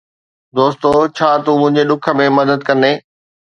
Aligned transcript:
دوستو، 0.59 0.91
ڇا 1.19 1.29
تون 1.45 1.57
منهنجي 1.61 1.83
ڏک 1.93 2.03
۾ 2.25 2.29
مدد 2.41 2.59
ڪندين؟ 2.71 2.95